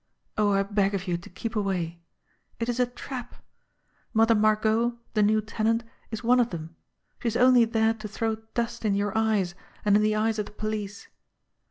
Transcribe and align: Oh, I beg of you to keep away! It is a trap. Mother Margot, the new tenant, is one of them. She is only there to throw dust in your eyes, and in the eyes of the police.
Oh, 0.35 0.49
I 0.53 0.63
beg 0.63 0.95
of 0.95 1.07
you 1.07 1.15
to 1.17 1.29
keep 1.29 1.55
away! 1.55 2.01
It 2.59 2.67
is 2.67 2.79
a 2.79 2.87
trap. 2.87 3.35
Mother 4.15 4.33
Margot, 4.33 4.97
the 5.13 5.21
new 5.21 5.43
tenant, 5.43 5.83
is 6.09 6.23
one 6.23 6.39
of 6.39 6.49
them. 6.49 6.75
She 7.19 7.27
is 7.27 7.37
only 7.37 7.65
there 7.65 7.93
to 7.93 8.07
throw 8.07 8.37
dust 8.55 8.83
in 8.83 8.95
your 8.95 9.15
eyes, 9.15 9.53
and 9.85 9.95
in 9.95 10.01
the 10.01 10.15
eyes 10.15 10.39
of 10.39 10.47
the 10.47 10.53
police. 10.53 11.07